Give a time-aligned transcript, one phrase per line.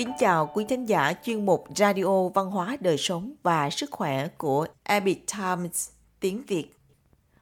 [0.00, 4.28] Kính chào quý thính giả chuyên mục Radio Văn hóa Đời Sống và Sức Khỏe
[4.28, 5.88] của Epic Times
[6.20, 6.66] tiếng Việt.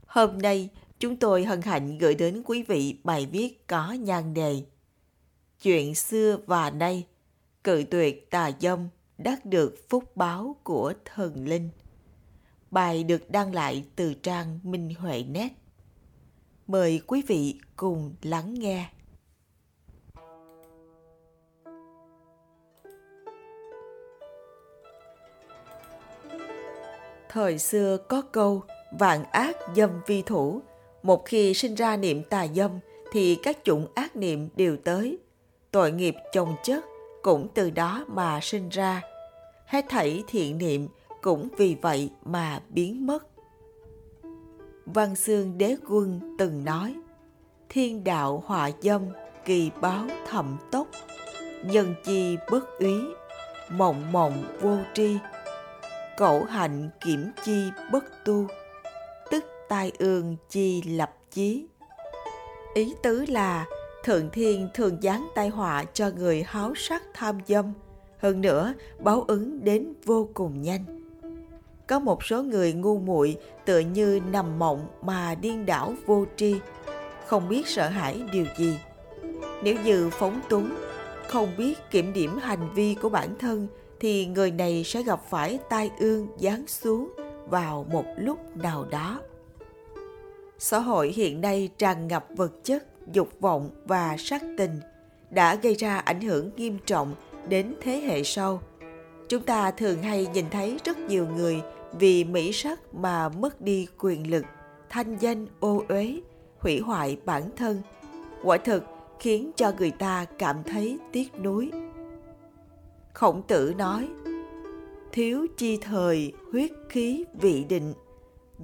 [0.06, 0.68] Hôm nay,
[0.98, 4.62] chúng tôi hân hạnh gửi đến quý vị bài viết có nhan đề
[5.62, 7.06] Chuyện xưa và nay,
[7.65, 8.88] cự tuyệt tà dâm
[9.19, 11.70] đắc được phúc báo của thần linh.
[12.70, 15.52] Bài được đăng lại từ trang Minh Huệ Net.
[16.66, 18.88] Mời quý vị cùng lắng nghe.
[27.28, 28.62] Thời xưa có câu
[28.98, 30.60] vạn ác dâm vi thủ,
[31.02, 32.70] một khi sinh ra niệm tà dâm
[33.12, 35.18] thì các chủng ác niệm đều tới.
[35.70, 36.84] Tội nghiệp chồng chất
[37.23, 39.02] cũng từ đó mà sinh ra.
[39.66, 40.88] Hết thảy thiện niệm
[41.23, 43.27] cũng vì vậy mà biến mất.
[44.87, 46.95] Văn Xương Đế Quân từng nói,
[47.68, 49.02] thiên đạo họa dâm,
[49.45, 50.87] kỳ báo thậm tốc,
[51.65, 52.95] nhân chi bất úy,
[53.70, 55.16] mộng mộng vô tri,
[56.19, 58.47] cẩu hạnh kiểm chi bất tu,
[59.30, 61.66] tức tai ương chi lập chí.
[62.75, 63.66] Ý tứ là
[64.05, 67.72] Thượng Thiên thường giáng tai họa cho người háo sắc tham dâm,
[68.19, 70.84] hơn nữa báo ứng đến vô cùng nhanh.
[71.86, 76.56] Có một số người ngu muội tựa như nằm mộng mà điên đảo vô tri,
[77.27, 78.78] không biết sợ hãi điều gì.
[79.62, 80.70] Nếu như phóng túng,
[81.28, 83.69] không biết kiểm điểm hành vi của bản thân
[84.00, 87.12] thì người này sẽ gặp phải tai ương giáng xuống
[87.48, 89.20] vào một lúc nào đó.
[90.58, 94.80] Xã hội hiện nay tràn ngập vật chất, dục vọng và sắc tình
[95.30, 97.14] đã gây ra ảnh hưởng nghiêm trọng
[97.48, 98.62] đến thế hệ sau.
[99.28, 101.60] Chúng ta thường hay nhìn thấy rất nhiều người
[101.92, 104.44] vì mỹ sắc mà mất đi quyền lực,
[104.88, 106.20] thanh danh ô uế,
[106.58, 107.82] hủy hoại bản thân.
[108.42, 108.84] Quả thực
[109.20, 111.70] khiến cho người ta cảm thấy tiếc nuối.
[113.19, 114.08] Khổng tử nói,
[115.12, 117.94] thiếu chi thời huyết khí vị định,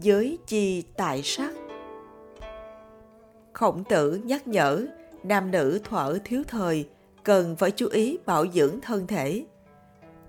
[0.01, 1.51] giới chi tại sắc.
[3.53, 4.87] Khổng tử nhắc nhở
[5.23, 6.89] nam nữ thuở thiếu thời
[7.25, 9.45] cần phải chú ý bảo dưỡng thân thể.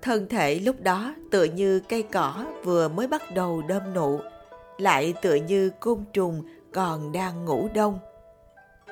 [0.02, 4.20] Thân thể lúc đó tựa như cây cỏ vừa mới bắt đầu đơm nụ,
[4.78, 8.00] lại tựa như côn trùng còn đang ngủ đông.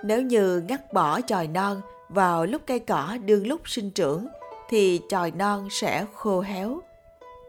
[0.03, 4.27] Nếu như ngắt bỏ chồi non vào lúc cây cỏ đương lúc sinh trưởng
[4.73, 6.81] thì chồi non sẽ khô héo.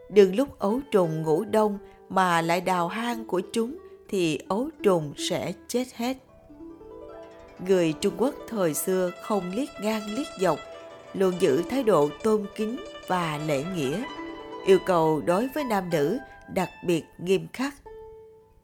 [0.09, 1.77] Đừng lúc ấu trùng ngủ đông
[2.09, 3.77] mà lại đào hang của chúng
[4.09, 6.17] thì ấu trùng sẽ chết hết.
[7.67, 10.59] Người Trung Quốc thời xưa không liếc ngang liếc dọc,
[11.13, 12.77] luôn giữ thái độ tôn kính
[13.07, 14.03] và lễ nghĩa,
[14.65, 16.17] yêu cầu đối với nam nữ
[16.53, 17.73] đặc biệt nghiêm khắc.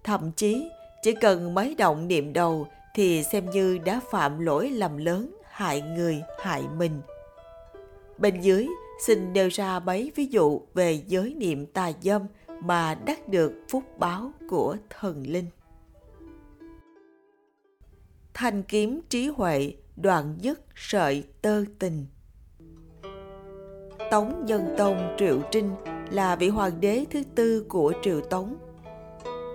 [0.04, 0.70] Thậm chí,
[1.02, 5.82] chỉ cần mấy động niệm đầu thì xem như đã phạm lỗi lầm lớn hại
[5.82, 7.02] người hại mình.
[8.22, 8.68] Bên dưới,
[9.00, 12.22] xin nêu ra mấy ví dụ về giới niệm tà dâm
[12.64, 15.46] mà đắc được phúc báo của thần linh.
[18.34, 22.06] Thanh kiếm trí huệ, đoạn dứt sợi tơ tình.
[24.12, 25.72] Tống Nhân Tông Triệu Trinh
[26.12, 28.56] là vị hoàng đế thứ tư của Triều Tống.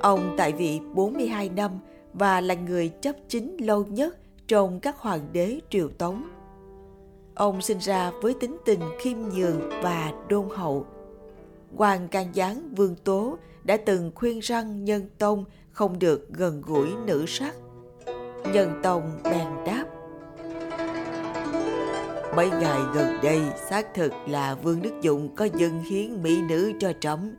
[0.00, 1.70] Ông tại vị 42 năm
[2.12, 6.35] và là người chấp chính lâu nhất trong các hoàng đế Triều Tống.
[7.36, 10.86] Ông sinh ra với tính tình khiêm nhường và đôn hậu.
[11.76, 16.88] Hoàng Can Gián Vương Tố đã từng khuyên răng Nhân Tông không được gần gũi
[17.06, 17.54] nữ sắc.
[18.52, 19.84] Nhân Tông bèn đáp.
[22.36, 26.72] Mấy ngày gần đây xác thực là Vương Đức Dụng có dâng hiến mỹ nữ
[26.80, 27.34] cho trẫm.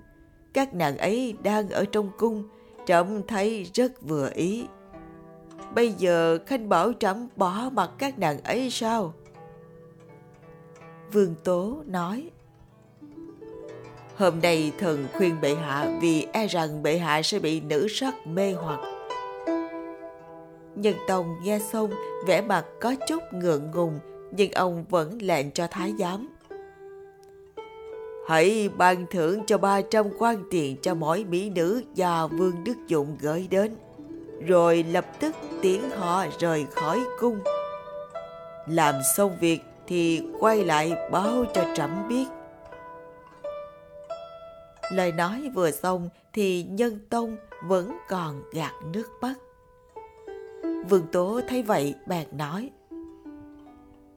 [0.53, 2.44] Các nàng ấy đang ở trong cung,
[2.86, 4.66] trẫm thấy rất vừa ý.
[5.75, 9.13] Bây giờ Khanh bảo trẫm bỏ mặt các nàng ấy sao?
[11.12, 12.29] Vương Tố nói
[14.16, 18.28] Hôm nay thần khuyên bệ hạ vì e rằng bệ hạ sẽ bị nữ sắc
[18.28, 18.79] mê hoặc.
[20.75, 21.91] Nhân Tông nghe xong
[22.25, 24.00] vẻ mặt có chút ngượng ngùng
[24.31, 26.30] nhưng ông vẫn lệnh cho thái giám.
[28.27, 33.18] Hãy ban thưởng cho 300 quan tiền cho mỗi mỹ nữ do Vương Đức Dụng
[33.21, 33.75] gửi đến,
[34.48, 37.39] rồi lập tức tiến họ rời khỏi cung.
[38.68, 42.25] Làm xong việc thì quay lại báo cho trẫm biết.
[44.92, 49.34] Lời nói vừa xong thì nhân tông vẫn còn gạt nước mắt.
[50.89, 52.69] Vương Tố thấy vậy bèn nói,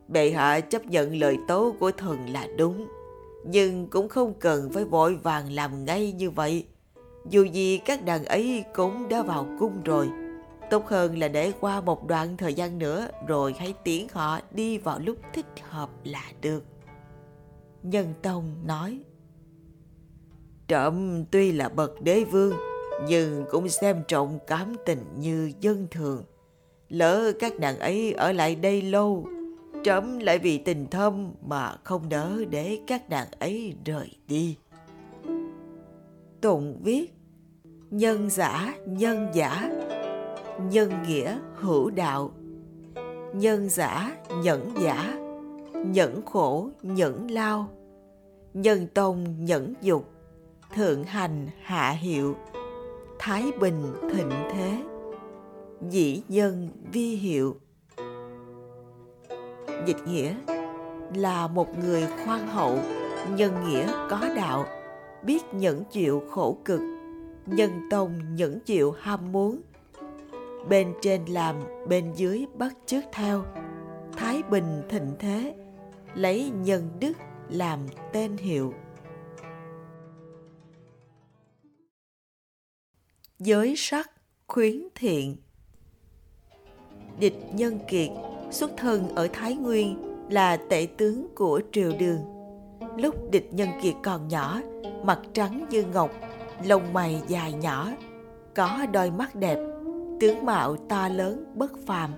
[0.09, 2.87] Bệ hạ chấp nhận lời tố của thần là đúng,
[3.45, 6.67] Nhưng cũng không cần phải vội vàng làm ngay như vậy
[7.31, 10.09] Dù gì các đàn ấy cũng đã vào cung rồi
[10.71, 14.79] Tốt hơn là để qua một đoạn thời gian nữa Rồi hãy tiễn họ đi
[14.79, 16.65] vào lúc thích hợp là được
[17.83, 19.01] Nhân Tông nói
[20.69, 22.55] Trộm tuy là bậc đế vương
[23.09, 26.25] nhưng cũng xem trọng cảm tình như dân thường.
[26.89, 29.27] Lỡ các nàng ấy ở lại đây lâu,
[29.85, 34.57] trẫm lại vì tình thâm mà không đỡ để các nàng ấy rời đi.
[36.41, 37.15] Tụng viết
[37.91, 39.71] Nhân giả nhân giả
[40.59, 42.31] Nhân nghĩa hữu đạo.
[43.35, 45.19] Nhân giả, nhẫn giả.
[45.73, 47.69] Nhẫn khổ, nhẫn lao.
[48.55, 50.11] Nhân tông, nhẫn dục.
[50.75, 52.37] Thượng hành, hạ hiệu.
[53.19, 53.83] Thái bình,
[54.15, 54.83] thịnh thế.
[55.91, 57.57] Dĩ nhân, vi hiệu.
[59.87, 60.35] Dịch nghĩa
[61.15, 62.79] là một người khoan hậu,
[63.37, 64.65] nhân nghĩa có đạo,
[65.23, 66.81] biết nhẫn chịu khổ cực,
[67.47, 69.61] nhân tông nhẫn chịu ham muốn
[70.69, 71.57] bên trên làm,
[71.89, 73.45] bên dưới bắt chước theo.
[74.17, 75.55] Thái bình thịnh thế,
[76.15, 77.13] lấy nhân đức
[77.49, 77.81] làm
[78.13, 78.75] tên hiệu.
[83.39, 84.11] Giới sắc
[84.47, 85.37] khuyến thiện.
[87.19, 88.11] Địch nhân kiệt
[88.51, 89.97] xuất thân ở thái nguyên
[90.31, 92.21] là tể tướng của triều đường.
[92.97, 94.61] Lúc địch nhân kiệt còn nhỏ,
[95.05, 96.11] mặt trắng như ngọc,
[96.65, 97.91] lông mày dài nhỏ,
[98.55, 99.59] có đôi mắt đẹp
[100.21, 102.11] tướng mạo to lớn, bất phàm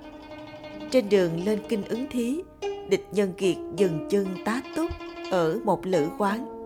[0.90, 2.42] trên đường lên kinh ứng thí,
[2.88, 4.90] địch nhân kiệt dừng chân tá túc
[5.30, 6.62] ở một lữ quán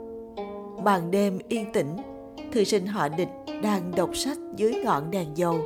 [0.85, 1.97] màn đêm yên tĩnh,
[2.53, 3.29] thư sinh họ địch
[3.63, 5.61] đang đọc sách dưới ngọn đèn dầu.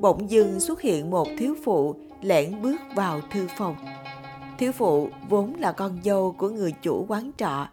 [0.00, 3.76] Bỗng dưng xuất hiện một thiếu phụ lẻn bước vào thư phòng.
[4.58, 7.68] Thiếu phụ vốn là con dâu của người chủ quán trọ.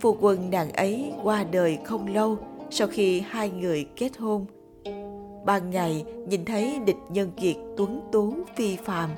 [0.00, 2.38] Phu quân nàng ấy qua đời không lâu,
[2.70, 4.46] sau khi hai người kết hôn.
[5.46, 9.10] Ban ngày nhìn thấy địch nhân kiệt tuấn tú phi phàm,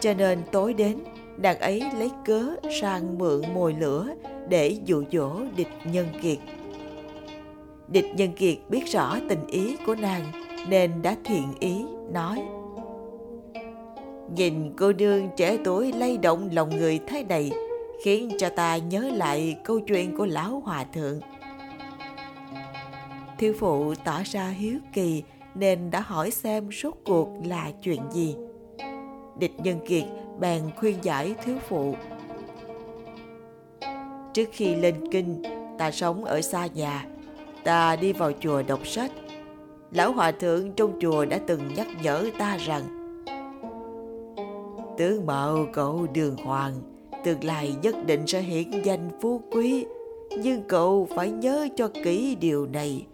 [0.00, 0.98] cho nên tối đến
[1.36, 4.08] nàng ấy lấy cớ sang mượn mồi lửa
[4.48, 6.38] để dụ dỗ địch nhân kiệt.
[7.88, 10.32] Địch Nhân Kiệt biết rõ tình ý của nàng
[10.68, 12.42] nên đã thiện ý nói
[14.36, 17.50] Nhìn cô nương trẻ tuổi lay động lòng người thế này
[18.04, 21.20] khiến cho ta nhớ lại câu chuyện của lão hòa thượng.
[23.38, 25.22] Thiếu phụ tỏ ra hiếu kỳ
[25.58, 28.36] nên đã hỏi xem rốt cuộc là chuyện gì.
[29.38, 30.04] Địch Nhân Kiệt
[30.40, 31.94] bèn khuyên giải thiếu phụ.
[34.34, 35.42] Trước khi lên kinh,
[35.78, 37.06] ta sống ở xa nhà,
[37.64, 39.12] ta đi vào chùa đọc sách
[39.90, 42.82] lão hòa thượng trong chùa đã từng nhắc nhở ta rằng
[44.98, 46.74] tướng mạo cậu đường hoàng
[47.24, 49.86] tương lai nhất định sẽ hiển danh phú quý
[50.42, 53.06] nhưng cậu phải nhớ cho kỹ điều này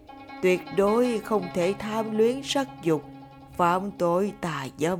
[0.42, 3.02] tuyệt đối không thể tham luyến sắc dục
[3.56, 4.98] phạm tội tà dâm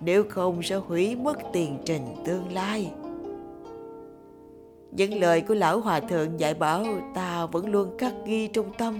[0.00, 2.92] nếu không sẽ hủy mất tiền trình tương lai
[4.92, 8.98] những lời của lão hòa thượng dạy bảo ta vẫn luôn khắc ghi trong tâm.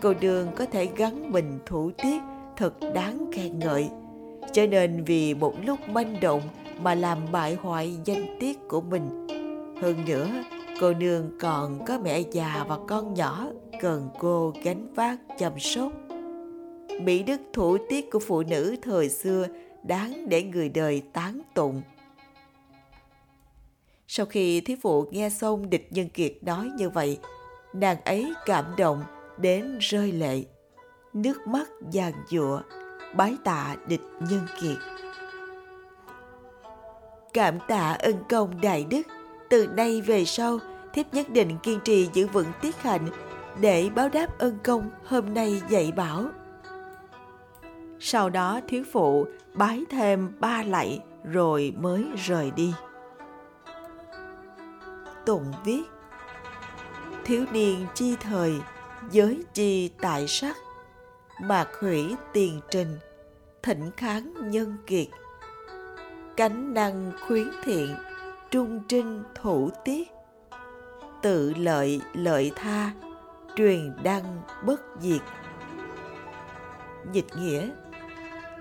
[0.00, 2.22] Cô đường có thể gắn mình thủ tiết
[2.56, 3.88] thật đáng khen ngợi.
[4.52, 6.40] Cho nên vì một lúc manh động
[6.82, 9.26] mà làm bại hoại danh tiết của mình.
[9.82, 10.28] Hơn nữa,
[10.80, 13.46] cô nương còn có mẹ già và con nhỏ
[13.84, 15.92] cần cô gánh vác chăm sóc.
[17.00, 19.46] Mỹ đức thủ tiết của phụ nữ thời xưa
[19.82, 21.82] đáng để người đời tán tụng.
[24.08, 27.18] Sau khi thiếu phụ nghe xong địch nhân kiệt nói như vậy,
[27.74, 29.02] nàng ấy cảm động
[29.38, 30.42] đến rơi lệ.
[31.12, 32.60] Nước mắt giàn giụa,
[33.16, 34.78] bái tạ địch nhân kiệt.
[37.32, 39.02] Cảm tạ ân công đại đức,
[39.50, 40.58] từ nay về sau,
[40.92, 43.08] thiếp nhất định kiên trì giữ vững tiết hạnh
[43.60, 46.24] để báo đáp ân công hôm nay dạy bảo.
[48.00, 52.74] Sau đó thiếu phụ bái thêm ba lạy rồi mới rời đi.
[55.26, 55.82] Tụng viết
[57.24, 58.54] Thiếu niên chi thời,
[59.10, 60.56] giới chi tại sắc,
[61.40, 62.98] Mạc hủy tiền trình,
[63.62, 65.06] thỉnh kháng nhân kiệt.
[66.36, 67.94] Cánh năng khuyến thiện,
[68.50, 70.08] trung trinh thủ tiết,
[71.22, 72.90] Tự lợi lợi tha,
[73.56, 75.20] truyền đăng bất diệt.
[77.12, 77.70] Dịch nghĩa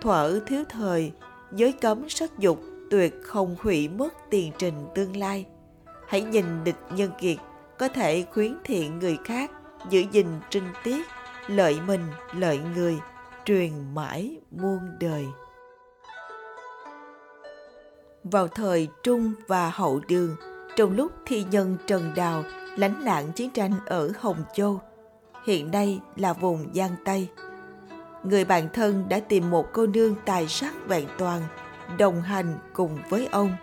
[0.01, 1.11] Thuở thiếu thời,
[1.51, 2.59] giới cấm sắc dục
[2.89, 5.45] tuyệt không hủy mất tiền trình tương lai
[6.07, 7.37] hãy nhìn địch nhân kiệt
[7.79, 9.51] có thể khuyến thiện người khác
[9.89, 11.05] giữ gìn trinh tiết
[11.47, 12.01] lợi mình
[12.33, 12.97] lợi người
[13.45, 15.25] truyền mãi muôn đời
[18.23, 20.35] vào thời trung và hậu đường
[20.75, 22.43] trong lúc thi nhân trần đào
[22.77, 24.81] lánh nạn chiến tranh ở hồng châu
[25.45, 27.29] hiện nay là vùng giang tây.
[28.23, 31.41] Người bạn thân đã tìm một cô nương tài sắc vẹn toàn
[31.97, 33.55] đồng hành cùng với ông.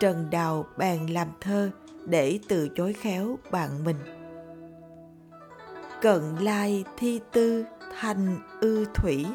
[0.00, 1.70] Trần Đào bèn làm thơ
[2.04, 3.96] để từ chối khéo bạn mình.
[6.00, 7.64] Cận lai thi tư
[8.00, 9.26] thành ư thủy,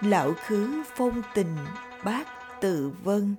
[0.00, 1.56] lão khứ phong tình
[2.04, 2.24] bác
[2.60, 3.34] tự vân,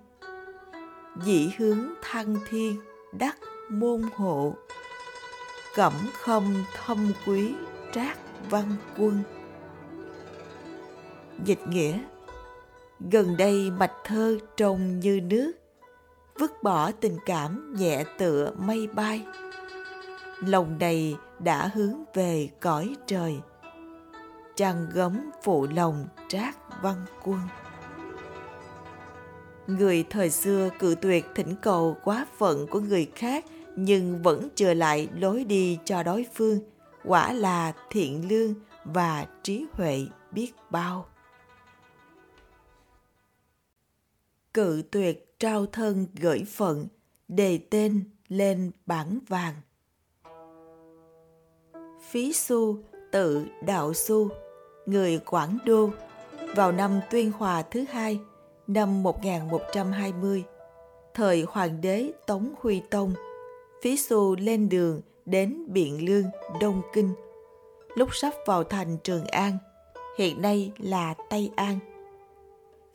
[1.21, 3.37] dĩ hướng thăng thiên đắc
[3.69, 4.53] môn hộ,
[5.75, 7.53] cẩm không thâm quý
[7.93, 8.17] trác
[8.49, 9.23] văn quân.
[11.45, 11.99] Dịch nghĩa
[13.11, 15.51] Gần đây mạch thơ trông như nước,
[16.39, 19.25] vứt bỏ tình cảm nhẹ tựa mây bay.
[20.39, 23.39] Lòng này đã hướng về cõi trời,
[24.55, 27.39] trăng gấm phụ lòng trác văn quân.
[29.67, 34.73] Người thời xưa cự tuyệt thỉnh cầu quá phận của người khác nhưng vẫn trở
[34.73, 36.59] lại lối đi cho đối phương,
[37.03, 38.53] quả là thiện lương
[38.85, 41.05] và trí huệ biết bao.
[44.53, 46.87] cự tuyệt trao thân gửi phận,
[47.27, 49.53] đề tên lên bản vàng.
[52.09, 52.77] Phí Xu
[53.11, 54.29] tự Đạo Xu,
[54.85, 55.89] người Quảng Đô,
[56.55, 58.19] vào năm Tuyên Hòa thứ hai,
[58.67, 60.43] năm 1120,
[61.13, 63.13] thời Hoàng đế Tống Huy Tông,
[63.81, 66.25] Phí Xu lên đường đến Biện Lương,
[66.61, 67.13] Đông Kinh.
[67.95, 69.57] Lúc sắp vào thành Trường An,
[70.17, 71.79] hiện nay là Tây An–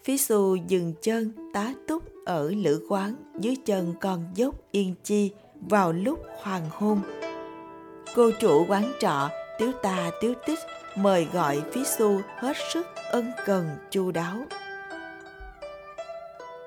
[0.09, 5.31] Phí xu dừng chân tá túc ở lữ quán dưới chân con dốc Yên Chi
[5.61, 7.01] vào lúc hoàng hôn.
[8.15, 10.59] Cô chủ quán trọ tiếu ta tiếu tích
[10.97, 14.37] mời gọi phí xu hết sức ân cần chu đáo.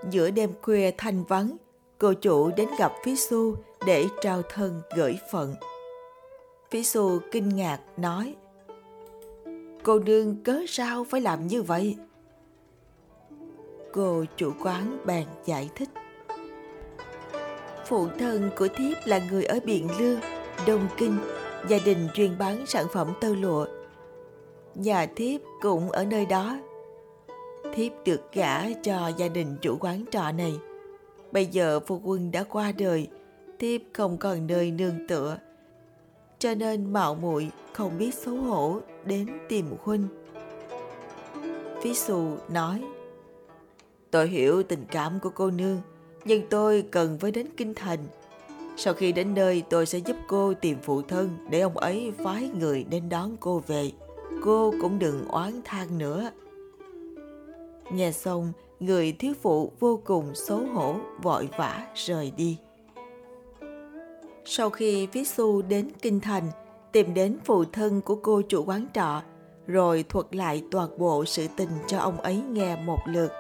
[0.10, 1.58] Giữa đêm khuya thanh vắng,
[1.98, 3.56] cô chủ đến gặp phí xu
[3.86, 5.56] để trao thân gửi phận.
[6.72, 8.36] Phí xu kinh ngạc nói
[9.84, 11.98] Cô nương cớ sao phải làm như vậy?
[13.94, 15.90] cô chủ quán bèn giải thích
[17.86, 20.20] phụ thân của thiếp là người ở biện lương
[20.68, 21.18] đông kinh
[21.68, 23.66] gia đình chuyên bán sản phẩm tơ lụa
[24.76, 26.58] nhà thiếp cũng ở nơi đó
[27.74, 30.54] thiếp được gả cho gia đình chủ quán trọ này
[31.32, 33.08] bây giờ phu quân đã qua đời
[33.60, 35.38] thiếp không còn nơi nương tựa
[36.40, 40.08] cho nên mạo muội không biết xấu hổ đến tìm huynh
[41.82, 42.82] phí xù nói
[44.12, 45.82] Tôi hiểu tình cảm của cô nương,
[46.26, 48.00] nhưng tôi cần phải đến kinh thành.
[48.78, 52.50] Sau khi đến nơi tôi sẽ giúp cô tìm phụ thân để ông ấy phái
[52.60, 53.92] người đến đón cô về.
[54.44, 56.32] Cô cũng đừng oán than nữa.
[57.94, 62.58] Nghe xong, người thiếu phụ vô cùng xấu hổ vội vã rời đi.
[64.46, 66.52] Sau khi Phí Xu đến Kinh Thành,
[66.92, 69.22] tìm đến phụ thân của cô chủ quán trọ,
[69.68, 73.32] rồi thuật lại toàn bộ sự tình cho ông ấy nghe một lượt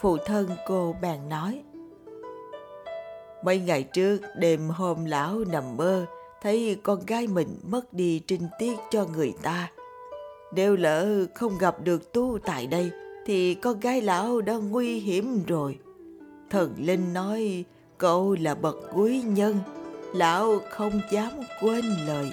[0.00, 1.62] phụ thân cô bèn nói
[3.44, 6.06] mấy ngày trước đêm hôm lão nằm mơ
[6.42, 9.70] thấy con gái mình mất đi trinh tiết cho người ta
[10.52, 12.90] nếu lỡ không gặp được tu tại đây
[13.26, 15.78] thì con gái lão đã nguy hiểm rồi.
[16.50, 17.64] Thần linh nói
[17.98, 19.58] cậu là bậc quý nhân
[20.14, 22.32] lão không dám quên lời.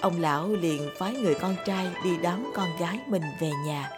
[0.00, 3.90] Ông lão liền phái người con trai đi đón con gái mình về nhà.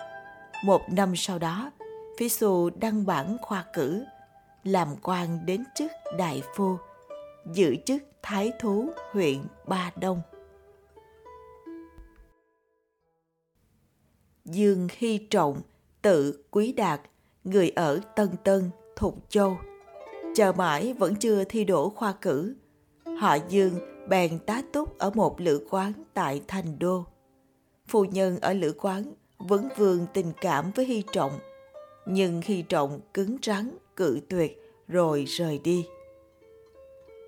[0.65, 1.71] Một năm sau đó
[2.19, 4.05] Phí Xu đăng bản khoa cử,
[4.65, 6.77] làm quan đến chức đại phu,
[7.53, 10.23] giữ chức thái thú huyện Ba Đông.
[14.47, 15.61] Dương Hy Trọng,
[16.03, 17.01] tự Quý Đạt,
[17.45, 19.59] người ở Tân Tân, Thục Châu.
[20.35, 22.55] Chờ mãi vẫn chưa thi đỗ khoa cử.
[23.19, 23.73] Họ Dương
[24.09, 27.05] bèn tá túc ở một lữ quán tại Thành Đô.
[27.89, 29.05] Phu nhân ở lữ quán
[29.39, 31.33] vẫn vương tình cảm với Hy Trọng–
[32.07, 35.87] nhưng Hy trọng cứng rắn cự tuyệt rồi rời đi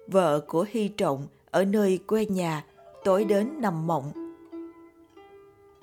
[0.06, 2.64] vợ của hy trọng ở nơi quê nhà
[3.04, 4.12] tối đến nằm mộng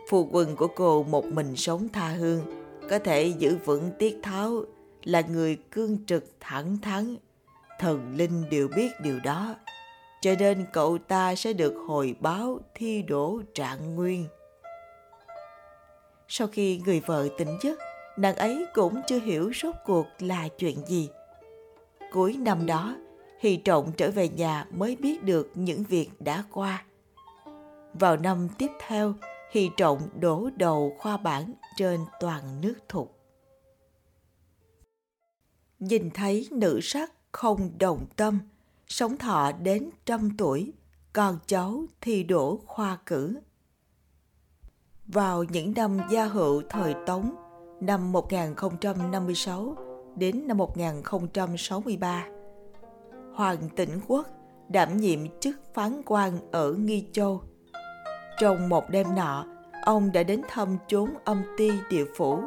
[0.10, 2.42] phu quân của cô một mình sống tha hương
[2.90, 4.64] có thể giữ vững tiết tháo
[5.04, 7.16] là người cương trực thẳng thắn
[7.80, 9.56] thần linh đều biết điều đó
[10.22, 14.26] cho nên cậu ta sẽ được hồi báo thi đổ trạng nguyên
[16.28, 17.80] sau khi người vợ tỉnh giấc
[18.18, 21.10] nàng ấy cũng chưa hiểu rốt cuộc là chuyện gì.
[22.12, 22.96] Cuối năm đó,
[23.40, 26.84] Hy Trọng trở về nhà mới biết được những việc đã qua.
[27.94, 29.14] Vào năm tiếp theo,
[29.56, 33.20] Hy Trọng đổ đầu khoa bản trên toàn nước thục.
[35.80, 38.40] Nhìn thấy nữ sắc không đồng tâm,
[38.88, 40.74] sống thọ đến trăm tuổi,
[41.14, 43.40] con cháu thi đổ khoa cử.
[45.08, 47.36] Vào những năm gia hữu thời Tống,
[47.82, 49.76] năm 1056
[50.16, 52.28] đến năm 1063.
[53.34, 54.28] Hoàng Tĩnh Quốc
[54.70, 57.44] đảm nhiệm chức phán quan ở Nghi Châu.
[58.40, 59.46] Trong một đêm nọ,
[59.82, 62.40] ông đã đến thăm chốn âm ti địa phủ.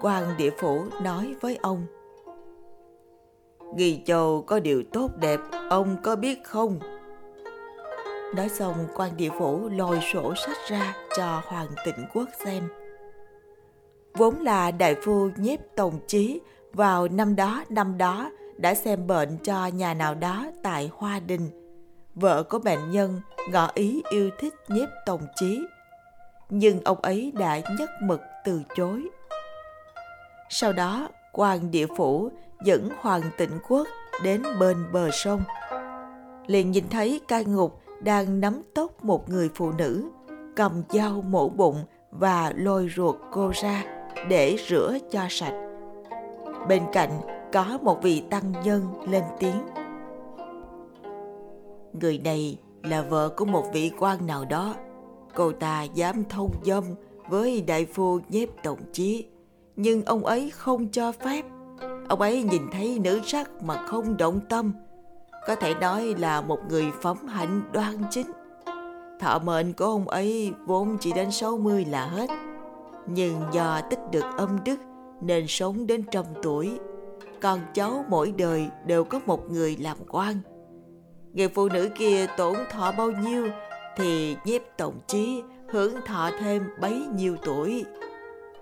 [0.00, 1.86] quan địa phủ nói với ông
[3.74, 5.40] Nghi Châu có điều tốt đẹp,
[5.70, 6.78] ông có biết không?
[8.36, 12.68] Nói xong quan địa phủ lôi sổ sách ra cho Hoàng Tịnh Quốc xem.
[14.14, 16.40] Vốn là đại phu nhiếp tổng chí
[16.72, 21.67] vào năm đó năm đó đã xem bệnh cho nhà nào đó tại Hoa Đình.
[22.20, 23.20] Vợ của bệnh nhân
[23.50, 25.66] ngỏ ý yêu thích nhiếp tổng chí,
[26.50, 29.08] nhưng ông ấy đã nhất mực từ chối.
[30.48, 32.30] Sau đó, quan địa phủ
[32.64, 33.88] dẫn Hoàng Tịnh Quốc
[34.22, 35.40] đến bên bờ sông.
[36.46, 40.10] Liền nhìn thấy cai ngục đang nắm tóc một người phụ nữ,
[40.56, 43.84] cầm dao mổ bụng và lôi ruột cô ra
[44.28, 45.54] để rửa cho sạch.
[46.68, 47.20] Bên cạnh
[47.52, 49.62] có một vị tăng nhân lên tiếng.
[52.00, 54.74] Người này là vợ của một vị quan nào đó.
[55.34, 56.84] Cô ta dám thông dâm
[57.28, 59.26] với đại phu nhiếp tổng chí,
[59.76, 61.44] nhưng ông ấy không cho phép.
[62.08, 64.72] Ông ấy nhìn thấy nữ sắc mà không động tâm,
[65.46, 68.26] có thể nói là một người phẩm hạnh đoan chính.
[69.20, 72.30] Thọ mệnh của ông ấy vốn chỉ đến 60 là hết,
[73.06, 74.76] nhưng do tích được âm đức
[75.20, 76.78] nên sống đến trăm tuổi.
[77.40, 80.40] Con cháu mỗi đời đều có một người làm quan.
[81.32, 83.48] Người phụ nữ kia tổn thọ bao nhiêu
[83.96, 87.84] thì nhiếp tổng chí hưởng thọ thêm bấy nhiêu tuổi.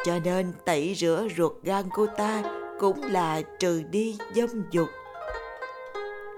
[0.04, 2.42] Cho nên tẩy rửa ruột gan cô ta
[2.78, 4.88] cũng là trừ đi dâm dục.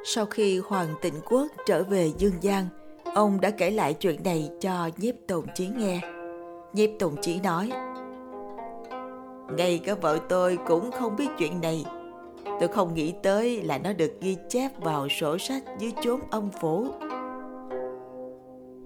[0.04, 2.66] Sau khi Hoàng Tịnh Quốc trở về Dương Giang,
[3.14, 6.00] ông đã kể lại chuyện này cho nhiếp tổng chí nghe.
[6.72, 7.70] Nhiếp tổng chí nói,
[9.56, 11.84] Ngay cả vợ tôi cũng không biết chuyện này.
[12.60, 16.50] Tôi không nghĩ tới là nó được ghi chép vào sổ sách dưới chốn âm
[16.60, 16.86] phủ.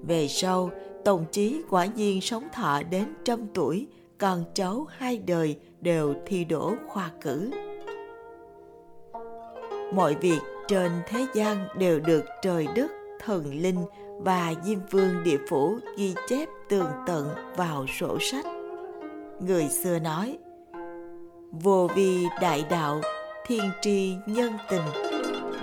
[0.07, 0.71] Về sau,
[1.05, 3.87] Tổng Chí quả nhiên sống thọ đến trăm tuổi,
[4.19, 7.51] còn cháu hai đời đều thi đỗ khoa cử.
[9.95, 13.85] Mọi việc trên thế gian đều được trời đất, thần linh
[14.19, 18.45] và diêm vương địa phủ ghi chép tường tận vào sổ sách.
[19.41, 20.39] Người xưa nói,
[21.51, 23.01] vô vi đại đạo,
[23.47, 24.83] thiên tri nhân tình,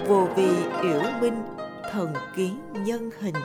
[0.07, 0.49] vô vi
[0.81, 1.43] yểu minh,
[1.91, 3.35] thần kiến nhân hình.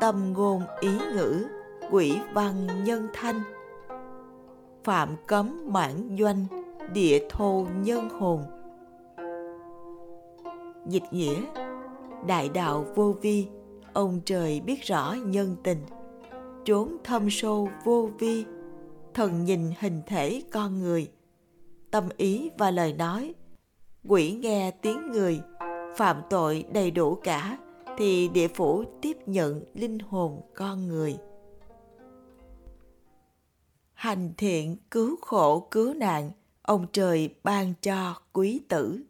[0.00, 1.44] Tâm ngôn ý ngữ,
[1.90, 3.40] quỷ văn nhân thanh,
[4.84, 6.46] phạm cấm mãn doanh,
[6.92, 8.44] địa thô nhân hồn.
[10.86, 11.40] Dịch nghĩa
[12.26, 13.48] đại đạo vô vi
[13.92, 15.78] ông trời biết rõ nhân tình.
[16.64, 18.44] Trốn thâm sâu vô vi
[19.14, 21.10] thần nhìn hình thể con người
[21.94, 23.34] tâm ý và lời nói
[24.08, 25.40] quỷ nghe tiếng người
[25.96, 27.58] phạm tội đầy đủ cả
[27.98, 31.16] thì địa phủ tiếp nhận linh hồn con người
[33.92, 36.30] hành thiện cứu khổ cứu nạn
[36.62, 39.02] ông trời ban cho quý tử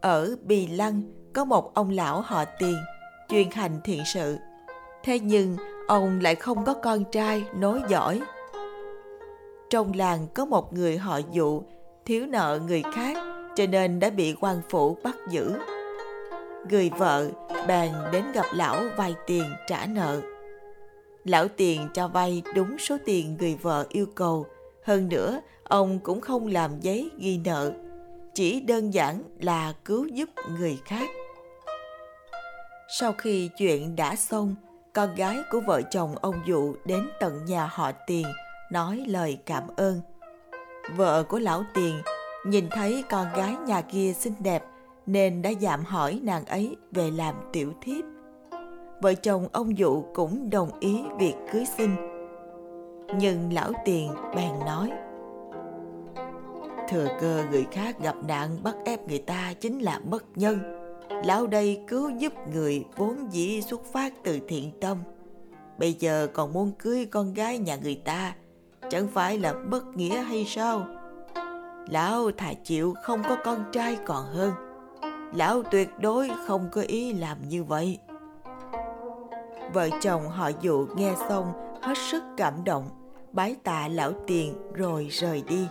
[0.00, 2.76] ở Bì Lăng có một ông lão họ tiền,
[3.28, 4.36] chuyên hành thiện sự.
[5.04, 5.56] Thế nhưng
[5.88, 8.20] ông lại không có con trai nối dõi.
[9.72, 11.62] Trong làng có một người họ dụ
[12.04, 13.16] thiếu nợ người khác
[13.56, 15.52] cho nên đã bị quan phủ bắt giữ.
[16.70, 17.30] Người vợ
[17.68, 20.20] bèn đến gặp lão vay tiền trả nợ.
[21.24, 24.46] Lão tiền cho vay đúng số tiền người vợ yêu cầu.
[24.84, 27.72] Hơn nữa, ông cũng không làm giấy ghi nợ
[28.34, 31.08] chỉ đơn giản là cứu giúp người khác
[32.98, 34.54] sau khi chuyện đã xong
[34.92, 38.26] con gái của vợ chồng ông dụ đến tận nhà họ tiền
[38.72, 40.00] nói lời cảm ơn.
[40.96, 41.94] Vợ của lão tiền
[42.46, 44.64] nhìn thấy con gái nhà kia xinh đẹp
[45.06, 48.04] nên đã dạm hỏi nàng ấy về làm tiểu thiếp.
[49.02, 51.90] Vợ chồng ông dụ cũng đồng ý việc cưới xin.
[53.18, 54.90] Nhưng lão tiền bèn nói,
[56.88, 60.58] thừa cơ người khác gặp nạn bắt ép người ta chính là bất nhân.
[61.24, 64.98] Lão đây cứu giúp người vốn dĩ xuất phát từ thiện tâm.
[65.78, 68.34] Bây giờ còn muốn cưới con gái nhà người ta
[68.90, 70.86] chẳng phải là bất nghĩa hay sao?
[71.88, 74.52] Lão thà chịu không có con trai còn hơn.
[75.34, 77.98] Lão tuyệt đối không có ý làm như vậy.
[79.72, 82.88] Vợ chồng họ dụ nghe xong hết sức cảm động
[83.32, 85.66] bái tạ lão tiền rồi rời đi.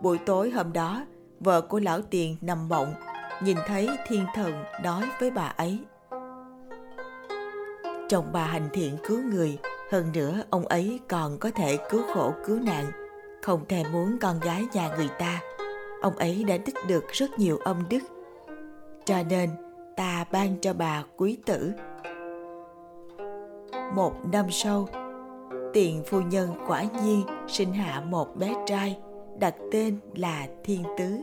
[0.00, 1.04] Buổi tối hôm đó,
[1.40, 2.94] vợ của lão tiền nằm mộng,
[3.42, 5.78] nhìn thấy thiên thần nói với bà ấy.
[8.12, 9.58] Chồng bà hành thiện cứu người,
[9.90, 12.84] hơn nữa ông ấy còn có thể cứu khổ cứu nạn,
[13.42, 15.40] không thèm muốn con gái nhà người ta.
[16.02, 17.98] ông ấy đã tích được rất nhiều âm đức.
[19.04, 19.50] Cho nên,
[19.96, 21.72] ta ban cho bà quý tử.
[23.94, 24.88] Một năm sau,
[25.72, 28.98] tiền phu nhân quả nhiên sinh hạ một bé trai
[29.38, 31.18] đặt tên là Thiên Tứ.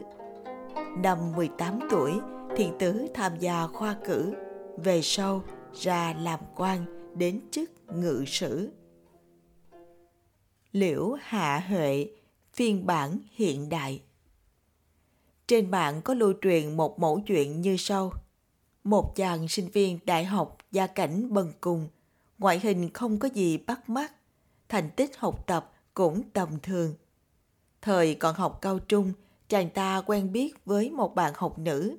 [0.97, 2.13] Năm 18 tuổi,
[2.56, 4.34] Thiên Tứ tham gia khoa cử,
[4.78, 5.41] về sau
[5.75, 8.69] ra làm quan đến chức ngự sử.
[10.71, 12.08] Liễu Hạ Huệ,
[12.53, 14.01] phiên bản hiện đại
[15.47, 18.12] Trên mạng có lưu truyền một mẫu chuyện như sau.
[18.84, 21.88] Một chàng sinh viên đại học gia cảnh bần cùng,
[22.38, 24.13] ngoại hình không có gì bắt mắt,
[24.69, 26.93] thành tích học tập cũng tầm thường.
[27.82, 29.13] Thời còn học cao trung,
[29.49, 31.97] chàng ta quen biết với một bạn học nữ.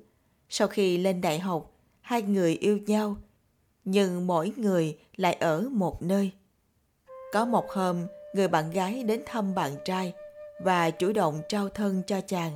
[0.49, 3.17] Sau khi lên đại học, hai người yêu nhau,
[3.85, 6.31] nhưng mỗi người lại ở một nơi.
[7.33, 10.13] Có một hôm, người bạn gái đến thăm bạn trai
[10.63, 12.51] và chủ động trao thân cho chàng.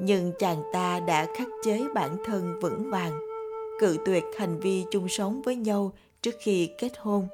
[0.00, 3.20] Nhưng chàng ta đã khắc chế bản thân vững vàng,
[3.80, 7.28] cự tuyệt hành vi chung sống với nhau trước khi kết hôn.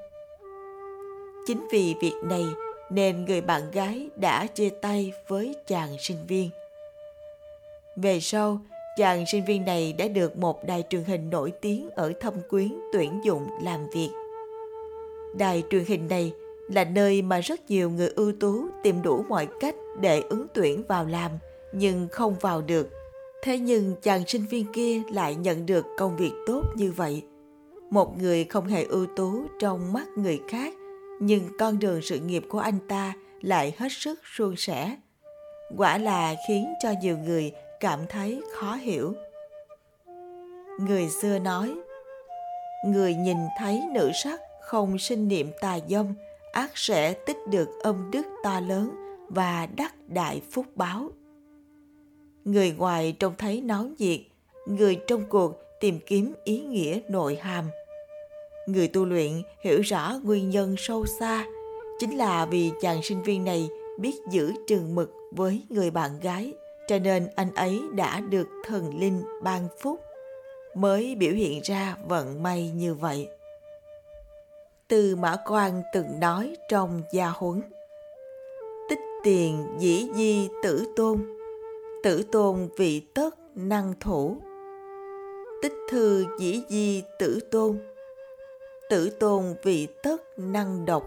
[1.46, 2.44] Chính vì việc này
[2.90, 6.50] nên người bạn gái đã chia tay với chàng sinh viên.
[7.96, 8.60] Về sau,
[8.96, 12.68] chàng sinh viên này đã được một đài truyền hình nổi tiếng ở Thâm Quyến
[12.92, 14.10] tuyển dụng làm việc.
[15.34, 16.32] Đài truyền hình này
[16.68, 20.82] là nơi mà rất nhiều người ưu tú tìm đủ mọi cách để ứng tuyển
[20.88, 21.30] vào làm,
[21.72, 22.88] nhưng không vào được.
[23.42, 27.22] Thế nhưng chàng sinh viên kia lại nhận được công việc tốt như vậy.
[27.90, 30.74] Một người không hề ưu tú trong mắt người khác,
[31.20, 34.96] nhưng con đường sự nghiệp của anh ta lại hết sức suôn sẻ.
[35.76, 39.14] Quả là khiến cho nhiều người cảm thấy khó hiểu.
[40.80, 41.74] Người xưa nói,
[42.86, 46.14] người nhìn thấy nữ sắc không sinh niệm tà dâm,
[46.52, 48.90] ác sẽ tích được âm đức to lớn
[49.28, 51.10] và đắc đại phúc báo.
[52.44, 54.20] Người ngoài trông thấy náo nhiệt,
[54.66, 57.64] người trong cuộc tìm kiếm ý nghĩa nội hàm–
[58.66, 61.46] người tu luyện hiểu rõ nguyên nhân sâu xa
[61.98, 66.52] chính là vì chàng sinh viên này biết giữ trường mực với người bạn gái
[66.86, 70.00] cho nên anh ấy đã được thần linh ban phúc,
[70.74, 73.28] mới biểu hiện ra vận may như vậy.
[74.88, 77.62] Từ mã quan từng nói trong gia huấn,
[78.88, 81.36] tích tiền dĩ di tử tôn
[82.02, 84.36] tử tôn vị tất năng thủ.
[85.62, 87.78] Tích thư dĩ di tử tôn
[88.90, 91.06] tử tôn vị tất năng độc.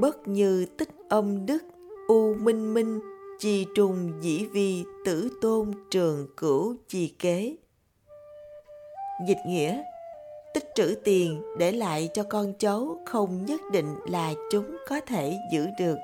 [0.00, 1.58] Bất như tích âm đức,
[2.08, 3.00] u minh minh
[3.38, 7.56] chi trung dĩ vi tử tôn trường cửu chi kế.
[9.26, 9.82] Dịch nghĩa,
[10.54, 15.38] tích trữ tiền để lại cho con cháu không nhất định là chúng có thể
[15.52, 15.98] giữ được.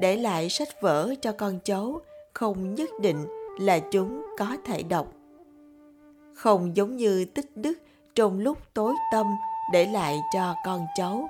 [0.00, 2.00] Để lại sách vở cho con cháu
[2.32, 3.26] không nhất định
[3.60, 5.12] là chúng có thể đọc.
[6.34, 7.78] Không giống như tích đức
[8.14, 9.26] trong lúc tối tâm
[9.72, 11.28] để lại cho con cháu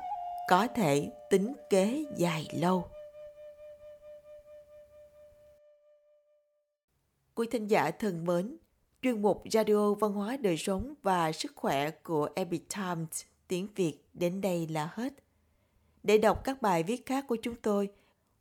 [0.51, 2.85] có thể tính kế dài lâu.
[7.39, 8.57] Quý thính giả thân mến,
[9.03, 13.95] chuyên mục Radio Văn hóa Đời Sống và Sức Khỏe của Epic Times tiếng Việt
[14.15, 15.13] đến đây là hết.
[16.03, 17.89] Để đọc các bài viết khác của chúng tôi,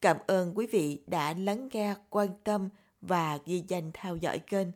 [0.00, 2.68] Cảm ơn quý vị đã lắng nghe, quan tâm
[3.00, 4.68] và ghi danh theo dõi kênh.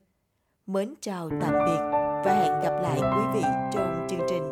[0.66, 1.80] Mến chào tạm biệt
[2.24, 4.51] và hẹn gặp lại quý vị trong chương trình.